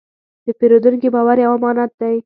[0.45, 2.15] د پیرودونکي باور یو امانت دی.